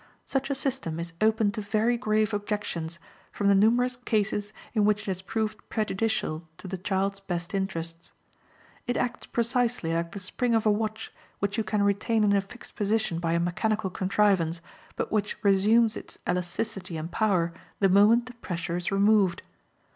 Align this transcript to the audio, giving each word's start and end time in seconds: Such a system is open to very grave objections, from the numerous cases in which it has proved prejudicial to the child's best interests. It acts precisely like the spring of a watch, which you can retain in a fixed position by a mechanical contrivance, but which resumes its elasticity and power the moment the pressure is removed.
Such 0.25 0.49
a 0.49 0.55
system 0.55 0.99
is 0.99 1.13
open 1.21 1.51
to 1.51 1.61
very 1.61 1.95
grave 1.95 2.33
objections, 2.33 2.97
from 3.31 3.49
the 3.49 3.53
numerous 3.53 3.97
cases 3.97 4.51
in 4.73 4.83
which 4.83 5.01
it 5.01 5.05
has 5.11 5.21
proved 5.21 5.59
prejudicial 5.69 6.47
to 6.57 6.67
the 6.67 6.79
child's 6.79 7.19
best 7.19 7.53
interests. 7.53 8.11
It 8.87 8.97
acts 8.97 9.27
precisely 9.27 9.93
like 9.93 10.13
the 10.13 10.19
spring 10.19 10.55
of 10.55 10.65
a 10.65 10.71
watch, 10.71 11.13
which 11.37 11.55
you 11.55 11.63
can 11.63 11.83
retain 11.83 12.23
in 12.23 12.35
a 12.35 12.41
fixed 12.41 12.75
position 12.75 13.19
by 13.19 13.33
a 13.33 13.39
mechanical 13.39 13.91
contrivance, 13.91 14.59
but 14.95 15.11
which 15.11 15.37
resumes 15.43 15.95
its 15.95 16.17
elasticity 16.27 16.97
and 16.97 17.11
power 17.11 17.53
the 17.79 17.87
moment 17.87 18.25
the 18.25 18.33
pressure 18.33 18.77
is 18.77 18.91
removed. 18.91 19.43